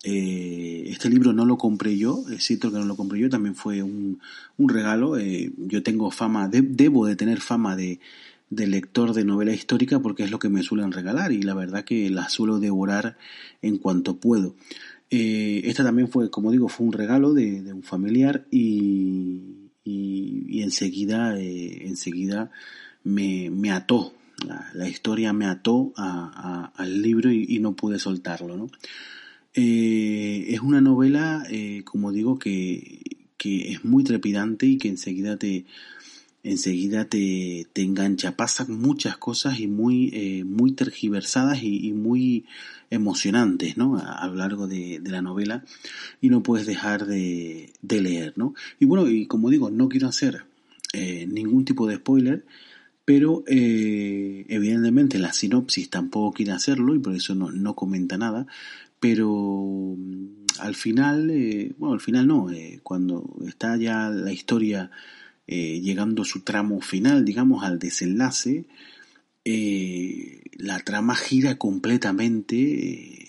Eh, 0.04 0.84
este 0.88 1.10
libro 1.10 1.32
no 1.32 1.46
lo 1.46 1.58
compré 1.58 1.98
yo, 1.98 2.26
es 2.30 2.44
cierto 2.44 2.70
que 2.70 2.80
no 2.80 2.86
lo 2.86 2.98
compré 2.98 3.20
yo, 3.20 3.30
también 3.30 3.56
fue 3.56 3.82
un, 3.82 4.20
un 4.58 4.70
regalo. 4.70 5.18
yo 5.18 5.84
tengo 5.84 6.12
fama, 6.12 6.50
debo 6.52 7.06
de 7.06 7.16
tener 7.16 7.40
fama 7.40 7.78
de, 7.78 8.02
de 8.50 8.68
lector 8.68 9.14
de 9.14 9.26
novela 9.26 9.54
histórica 9.54 10.00
porque 10.00 10.24
es 10.24 10.32
lo 10.32 10.40
que 10.40 10.50
me 10.50 10.64
suelen 10.64 10.92
regalar 10.92 11.32
y 11.32 11.42
la 11.42 11.54
verdad 11.54 11.84
que 11.84 12.10
la 12.10 12.30
suelo 12.30 12.60
devorar 12.60 13.18
en 13.62 13.78
cuanto 13.78 14.18
puedo. 14.18 14.56
Eh, 15.10 15.62
esta 15.66 15.84
también 15.84 16.10
fue, 16.10 16.30
como 16.30 16.52
digo, 16.52 16.68
fue 16.70 16.86
un 16.88 16.94
regalo 16.94 17.34
de, 17.34 17.74
un 17.74 17.84
familiar 17.84 18.46
y, 18.52 19.70
y, 19.84 20.62
enseguida, 20.62 21.40
eh, 21.40 21.88
enseguida 21.88 22.52
me, 23.04 23.50
me 23.50 23.72
ató, 23.72 24.14
la, 24.74 24.88
historia 24.88 25.34
me 25.34 25.46
ató 25.46 25.94
al 25.96 27.02
libro 27.02 27.32
y, 27.32 27.60
no 27.60 27.76
pude 27.76 28.00
soltarlo. 28.00 28.58
¿no? 28.58 28.70
Eh, 29.54 30.48
es 30.50 30.60
una 30.60 30.82
novela, 30.82 31.44
como 31.86 32.12
digo, 32.12 32.38
que, 32.38 33.00
que 33.38 33.72
es 33.72 33.86
muy 33.86 34.04
trepidante 34.04 34.66
y 34.66 34.78
que 34.78 34.90
enseguida 34.90 35.38
te, 35.38 35.66
enseguida 36.44 37.06
te, 37.06 37.68
te 37.74 37.82
engancha. 37.82 38.36
Pasan 38.36 38.80
muchas 38.80 39.18
cosas 39.18 39.60
y 39.60 39.68
muy, 39.68 40.10
eh, 40.14 40.44
muy 40.44 40.72
tergiversadas 40.72 41.64
y, 41.64 41.92
muy 41.94 42.46
emocionantes, 42.90 43.78
¿no? 43.78 43.98
A, 43.98 44.28
lo 44.28 44.36
largo 44.36 44.68
de, 44.68 45.02
la 45.04 45.22
novela 45.22 45.64
y 46.22 46.30
no 46.30 46.44
puedes 46.44 46.66
dejar 46.66 47.06
de, 47.06 47.74
de, 47.82 48.02
leer, 48.02 48.34
¿no? 48.38 48.54
Y 48.80 48.86
bueno, 48.86 49.10
y 49.10 49.26
como 49.26 49.50
digo, 49.50 49.70
no 49.70 49.90
quiero 49.90 50.08
hacer 50.08 50.46
eh, 50.94 51.28
ningún 51.28 51.66
tipo 51.66 51.88
de 51.88 51.98
spoiler, 51.98 52.46
pero 53.04 53.44
eh, 53.48 54.46
evidentemente 54.48 55.20
la 55.20 55.34
sinopsis 55.34 55.90
tampoco 55.90 56.34
quiere 56.34 56.52
hacerlo 56.54 56.96
y 56.96 57.00
por 57.00 57.14
eso 57.14 57.36
no, 57.36 57.52
no 57.52 57.76
comenta 57.76 58.18
nada, 58.18 58.48
pero 59.00 59.96
mm, 59.98 60.46
al 60.60 60.76
final, 60.76 61.28
bueno, 61.78 61.94
al 61.94 62.02
final 62.02 62.28
no, 62.28 62.48
cuando 62.84 63.38
está 63.46 63.76
ya 63.78 64.10
la 64.10 64.32
historia 64.32 64.92
eh, 65.48 65.80
llegando 65.82 66.24
a 66.24 66.26
su 66.26 66.42
tramo 66.42 66.82
final, 66.82 67.24
digamos, 67.24 67.64
al 67.64 67.80
desenlace, 67.80 68.66
eh, 69.46 70.42
la 70.58 70.80
trama 70.80 71.16
gira 71.16 71.58
completamente 71.58 73.28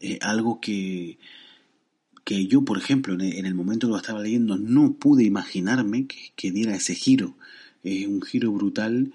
eh, 0.00 0.18
algo 0.20 0.60
que, 0.60 1.18
que 2.24 2.46
yo, 2.46 2.64
por 2.64 2.78
ejemplo, 2.78 3.14
en 3.14 3.46
el 3.46 3.54
momento 3.54 3.88
que 3.88 3.92
lo 3.92 3.96
estaba 3.96 4.22
leyendo, 4.22 4.56
no 4.58 4.94
pude 4.94 5.24
imaginarme 5.24 6.06
que, 6.06 6.32
que 6.36 6.52
diera 6.52 6.76
ese 6.76 6.94
giro. 6.94 7.36
Es 7.82 8.06
un 8.06 8.22
giro 8.22 8.52
brutal. 8.52 9.12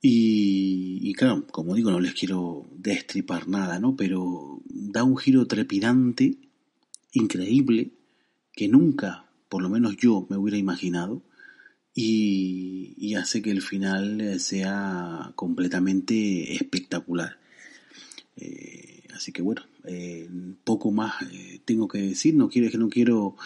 Y, 0.00 0.98
y, 1.02 1.12
claro, 1.14 1.46
como 1.48 1.74
digo, 1.74 1.90
no 1.90 2.00
les 2.00 2.14
quiero 2.14 2.68
destripar 2.76 3.48
nada, 3.48 3.80
¿no? 3.80 3.96
Pero 3.96 4.60
da 4.66 5.02
un 5.02 5.16
giro 5.16 5.46
trepidante, 5.46 6.38
increíble, 7.12 7.92
que 8.52 8.68
nunca, 8.68 9.31
por 9.52 9.60
lo 9.60 9.68
menos 9.68 9.98
yo, 9.98 10.26
me 10.30 10.38
hubiera 10.38 10.56
imaginado. 10.56 11.22
Y, 11.94 13.14
hace 13.16 13.42
que 13.42 13.50
el 13.50 13.60
final 13.60 14.40
sea 14.40 15.32
completamente 15.34 16.54
espectacular. 16.54 17.36
Eh, 18.38 19.02
así 19.14 19.30
que 19.30 19.42
bueno, 19.42 19.60
eh, 19.84 20.26
poco 20.64 20.90
más 20.90 21.20
eh, 21.30 21.60
tengo 21.66 21.86
que 21.86 21.98
decir. 21.98 22.34
No 22.34 22.48
quiero 22.48 22.78
no 22.78 22.88
quiero 22.88 23.36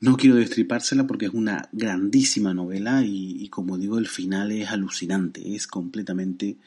no 0.00 0.18
quiero 0.18 0.36
destripársela 0.36 1.06
porque 1.06 1.24
es 1.24 1.32
una 1.32 1.70
grandísima 1.72 2.52
novela 2.52 3.02
y, 3.02 3.48
como 3.48 3.78
digo 3.78 3.96
el 3.96 4.08
final 4.08 4.52
es 4.52 4.68
alucinante, 4.68 5.56
es 5.56 5.66
completamente 5.66 6.58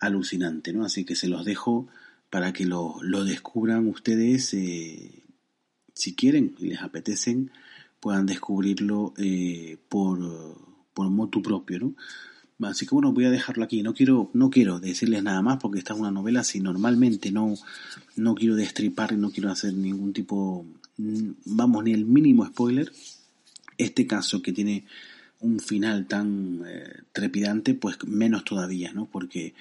alucinante, 0.00 0.74
¿no? 0.74 0.84
Así 0.84 1.06
que 1.06 1.16
se 1.16 1.28
los 1.28 1.46
dejo 1.46 1.88
para 2.28 2.52
que 2.52 2.66
lo, 2.66 2.96
lo 3.00 3.24
descubran 3.24 3.88
ustedes 3.88 4.52
eh, 4.52 5.23
si 5.94 6.14
quieren 6.14 6.54
y 6.58 6.68
les 6.68 6.82
apetecen 6.82 7.50
puedan 8.00 8.26
descubrirlo 8.26 9.14
eh, 9.16 9.78
por, 9.88 10.18
por 10.92 11.08
motu 11.08 11.40
propio, 11.40 11.78
¿no? 11.78 11.94
Así 12.62 12.86
que 12.86 12.94
bueno, 12.94 13.12
voy 13.12 13.24
a 13.24 13.30
dejarlo 13.30 13.64
aquí. 13.64 13.82
No 13.82 13.94
quiero, 13.94 14.30
no 14.32 14.50
quiero 14.50 14.78
decirles 14.78 15.22
nada 15.22 15.42
más 15.42 15.58
porque 15.58 15.78
esta 15.78 15.94
es 15.94 16.00
una 16.00 16.10
novela. 16.10 16.44
Si 16.44 16.60
normalmente 16.60 17.32
no, 17.32 17.54
no 18.16 18.34
quiero 18.34 18.56
destripar 18.56 19.12
y 19.12 19.16
no 19.16 19.30
quiero 19.30 19.50
hacer 19.50 19.74
ningún 19.74 20.12
tipo, 20.12 20.64
mm, 20.98 21.30
vamos, 21.46 21.84
ni 21.84 21.92
el 21.92 22.04
mínimo 22.04 22.46
spoiler, 22.46 22.92
este 23.76 24.06
caso 24.06 24.40
que 24.40 24.52
tiene 24.52 24.84
un 25.40 25.58
final 25.60 26.06
tan 26.06 26.62
eh, 26.66 27.02
trepidante, 27.12 27.74
pues 27.74 27.96
menos 28.06 28.44
todavía, 28.44 28.92
¿no? 28.92 29.06
Porque 29.06 29.54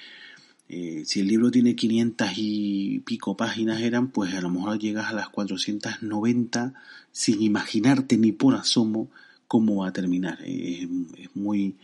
eh, 0.70 1.04
si 1.06 1.20
el 1.20 1.28
libro 1.28 1.52
tiene 1.52 1.76
500 1.76 2.30
y 2.38 3.00
pico 3.00 3.38
páginas 3.38 3.82
eran, 3.82 4.10
pues 4.10 4.34
a 4.34 4.42
lo 4.42 4.50
mejor 4.50 4.80
llegas 4.80 5.08
a 5.08 5.14
las 5.14 5.30
490 5.30 6.74
sin 7.12 7.42
imaginarte 7.42 8.18
ni 8.18 8.32
por 8.32 8.56
asomo 8.56 9.10
cómo 9.48 9.78
va 9.78 9.90
a 9.90 9.94
terminar. 9.94 10.40
es 10.44 10.88
muy 11.36 11.76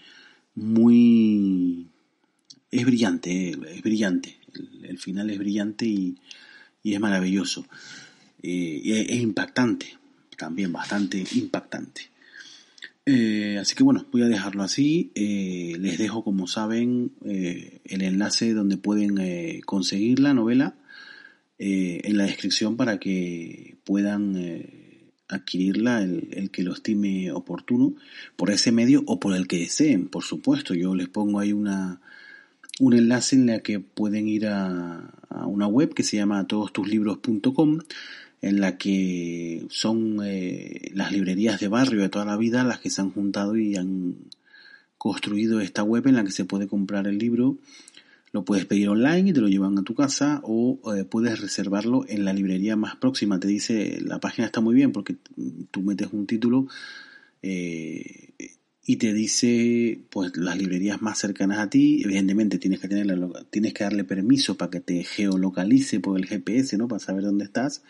muy... 0.59 1.87
es 2.71 2.85
brillante, 2.85 3.51
es 3.51 3.81
brillante. 3.81 4.37
El, 4.83 4.97
final 4.97 5.29
es 5.29 5.37
brillante 5.37 5.85
y, 5.85 6.17
es 6.83 6.99
maravilloso. 6.99 7.65
Eh, 8.41 9.05
es, 9.09 9.19
impactante, 9.19 9.97
también 10.37 10.71
bastante 10.71 11.23
impactante. 11.33 12.09
Eh, 13.11 13.57
así 13.57 13.75
que 13.75 13.83
bueno, 13.83 14.05
voy 14.11 14.21
a 14.21 14.27
dejarlo 14.27 14.61
así. 14.61 15.11
Eh, 15.15 15.75
les 15.79 15.97
dejo, 15.97 16.23
como 16.23 16.47
saben, 16.47 17.13
el 17.23 18.01
enlace 18.01 18.53
donde 18.53 18.77
pueden 18.77 19.61
conseguir 19.61 20.19
la 20.19 20.33
novela 20.33 20.75
en 21.57 22.17
la 22.17 22.25
descripción 22.25 22.77
para 22.77 22.99
que 22.99 23.77
puedan 23.83 24.35
adquirirla 25.29 26.01
el, 26.01 26.49
que 26.51 26.63
lo 26.63 26.73
estime 26.73 27.31
oportuno 27.31 27.93
por 28.35 28.49
ese 28.49 28.71
medio 28.71 29.03
o 29.05 29.19
por 29.19 29.35
el 29.35 29.47
que 29.47 29.59
deseen, 29.59 30.07
por 30.07 30.23
supuesto. 30.23 30.73
Yo 30.73 30.95
les 30.95 31.07
pongo 31.07 31.39
ahí 31.39 31.53
una, 31.53 32.01
un 32.79 32.93
enlace 32.93 33.35
en 33.35 33.45
la 33.45 33.59
que 33.59 33.79
pueden 33.79 34.27
ir 34.27 34.47
a, 34.47 35.13
una 35.45 35.67
web 35.67 35.93
que 35.93 36.03
se 36.03 36.17
llama 36.17 36.47
todostuslibros.com 36.47 37.79
en 38.41 38.61
la 38.61 38.77
que 38.77 39.65
son 39.69 40.19
eh, 40.23 40.91
las 40.93 41.11
librerías 41.11 41.59
de 41.59 41.67
barrio 41.67 42.01
de 42.01 42.09
toda 42.09 42.25
la 42.25 42.37
vida 42.37 42.63
las 42.63 42.79
que 42.79 42.89
se 42.89 43.01
han 43.01 43.11
juntado 43.11 43.57
y 43.57 43.75
han 43.75 44.15
construido 44.97 45.59
esta 45.59 45.83
web 45.83 46.07
en 46.07 46.15
la 46.15 46.23
que 46.23 46.31
se 46.31 46.45
puede 46.45 46.67
comprar 46.67 47.07
el 47.07 47.17
libro 47.17 47.57
lo 48.31 48.45
puedes 48.45 48.65
pedir 48.65 48.89
online 48.89 49.29
y 49.29 49.33
te 49.33 49.41
lo 49.41 49.47
llevan 49.47 49.77
a 49.77 49.83
tu 49.83 49.95
casa 49.95 50.41
o 50.43 50.79
eh, 50.95 51.03
puedes 51.03 51.39
reservarlo 51.39 52.05
en 52.07 52.25
la 52.25 52.33
librería 52.33 52.75
más 52.75 52.95
próxima. 52.95 53.39
Te 53.39 53.47
dice, 53.47 53.99
la 54.01 54.19
página 54.19 54.45
está 54.45 54.61
muy 54.61 54.75
bien 54.75 54.91
porque 54.91 55.15
tú 55.71 55.81
metes 55.81 56.09
un 56.11 56.27
título 56.27 56.67
eh, 57.41 58.33
y 58.85 58.97
te 58.97 59.13
dice 59.13 60.01
pues 60.09 60.35
las 60.37 60.57
librerías 60.57 61.01
más 61.01 61.17
cercanas 61.17 61.57
a 61.59 61.69
ti. 61.69 62.01
Evidentemente 62.03 62.59
tienes 62.59 62.79
que, 62.79 62.87
tener 62.87 63.17
tienes 63.49 63.73
que 63.73 63.83
darle 63.83 64.03
permiso 64.03 64.57
para 64.57 64.69
que 64.69 64.79
te 64.79 65.03
geolocalice 65.03 65.99
por 65.99 66.17
el 66.17 66.27
GPS, 66.27 66.77
¿no? 66.77 66.87
Para 66.87 66.99
saber 66.99 67.23
dónde 67.23 67.45
estás. 67.45 67.81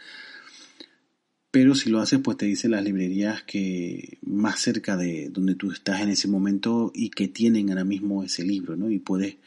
Pero 1.52 1.74
si 1.74 1.90
lo 1.90 2.00
haces, 2.00 2.20
pues 2.20 2.38
te 2.38 2.46
dice 2.46 2.70
las 2.70 2.84
librerías 2.84 3.44
que 3.44 4.20
más 4.22 4.60
cerca 4.60 4.96
de 4.98 5.30
donde 5.30 5.56
tú 5.56 5.72
estás 5.72 6.02
en 6.02 6.10
ese 6.10 6.28
momento 6.28 6.92
y 6.94 7.10
que 7.10 7.28
tienen 7.28 7.70
ahora 7.70 7.84
mismo 7.84 8.24
ese 8.24 8.44
libro, 8.44 8.76
¿no? 8.76 8.92
Y 8.92 9.00
puedes 9.00 9.38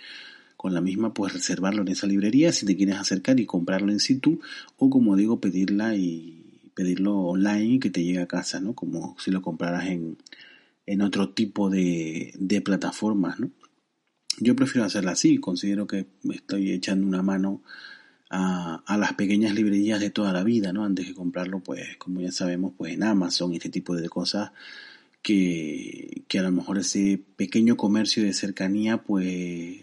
con 0.57 0.75
la 0.75 0.81
misma 0.81 1.13
puedes 1.13 1.35
reservarlo 1.35 1.83
en 1.83 1.89
esa 1.89 2.07
librería 2.07 2.53
si 2.53 2.65
te 2.65 2.77
quieres 2.77 2.95
acercar 2.95 3.41
y 3.41 3.47
comprarlo 3.47 3.91
en 3.91 3.99
situ 3.99 4.41
o 4.77 4.91
como 4.91 5.17
digo 5.17 5.41
pedirla 5.41 5.97
y 5.97 6.71
pedirlo 6.75 7.19
online 7.19 7.65
y 7.65 7.79
que 7.81 7.91
te 7.91 8.05
llegue 8.05 8.21
a 8.21 8.29
casa, 8.29 8.61
¿no? 8.61 8.73
Como 8.73 9.17
si 9.19 9.33
lo 9.33 9.43
compraras 9.43 9.89
en, 9.89 10.19
en 10.87 11.03
otro 11.03 11.31
tipo 11.31 11.69
de, 11.69 12.33
de 12.39 12.61
plataformas, 12.61 13.41
¿no? 13.41 13.51
Yo 14.39 14.57
prefiero 14.57 14.85
hacerla 14.87 15.13
así, 15.13 15.39
considero 15.39 15.87
que 15.87 16.07
estoy 16.33 16.71
echando 16.71 17.07
una 17.07 17.23
mano 17.23 17.63
a, 18.33 18.97
las 18.99 19.13
pequeñas 19.15 19.55
librerías 19.55 20.01
de 20.01 20.11
toda 20.11 20.33
la 20.33 20.43
vida, 20.43 20.73
¿no? 20.73 20.85
Antes 20.85 21.07
de 21.07 21.15
comprarlo, 21.15 21.61
pues, 21.61 21.97
como 21.99 22.21
ya 22.21 22.33
sabemos, 22.33 22.73
pues 22.77 22.95
en 22.95 23.03
Amazon, 23.03 23.53
este 23.53 23.69
tipo 23.69 23.95
de 23.95 24.09
cosas, 24.09 24.53
que, 25.21 26.25
que 26.29 26.39
a 26.39 26.43
lo 26.43 26.51
mejor 26.51 26.79
ese 26.79 27.21
pequeño 27.37 27.77
comercio 27.77 28.25
de 28.25 28.33
cercanía, 28.33 29.03
pues 29.03 29.79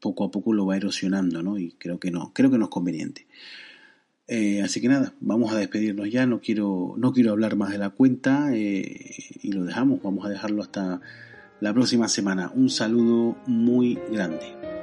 poco 0.00 0.24
a 0.24 0.30
poco 0.30 0.52
lo 0.52 0.66
va 0.66 0.76
erosionando, 0.76 1.42
¿no? 1.42 1.58
Y 1.58 1.72
creo 1.72 2.00
que 2.00 2.10
no, 2.10 2.32
creo 2.32 2.50
que 2.50 2.58
no 2.58 2.64
es 2.64 2.70
conveniente. 2.70 3.26
Eh, 4.28 4.62
así 4.62 4.80
que 4.80 4.88
nada, 4.88 5.14
vamos 5.20 5.52
a 5.52 5.58
despedirnos 5.58 6.10
ya, 6.10 6.26
no 6.26 6.40
quiero, 6.40 6.94
no 6.96 7.12
quiero 7.12 7.30
hablar 7.30 7.54
más 7.54 7.70
de 7.70 7.78
la 7.78 7.90
cuenta 7.90 8.50
eh, 8.52 9.14
y 9.40 9.52
lo 9.52 9.64
dejamos, 9.64 10.02
vamos 10.02 10.26
a 10.26 10.30
dejarlo 10.30 10.62
hasta 10.62 11.00
la 11.60 11.72
próxima 11.72 12.08
semana. 12.08 12.50
Un 12.54 12.70
saludo 12.70 13.36
muy 13.46 13.98
grande. 14.10 14.75